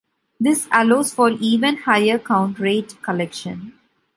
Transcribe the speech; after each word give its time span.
This 0.39 0.67
allows 0.71 1.13
for 1.13 1.29
even 1.29 1.77
higher 1.77 2.17
count 2.17 2.57
rate 2.57 2.99
collection. 3.03 3.73